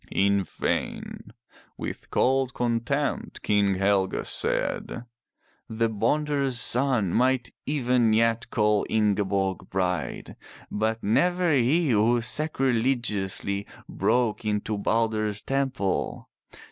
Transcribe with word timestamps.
In 0.13 0.41
vain. 0.43 1.31
With 1.77 2.09
cold 2.09 2.55
contempt 2.55 3.43
King 3.43 3.75
Helge 3.75 4.25
said: 4.25 5.05
"The 5.69 5.89
bonder's 5.89 6.59
son 6.59 7.13
might 7.13 7.51
even 7.67 8.11
yet 8.11 8.49
call 8.49 8.83
Ingeborg 8.89 9.69
bride. 9.69 10.37
But 10.71 11.03
never 11.03 11.53
he 11.53 11.91
who 11.91 12.19
sacrilegiously 12.21 13.67
broke 13.87 14.43
into 14.43 14.75
Balder's 14.75 15.39
temple. 15.43 16.29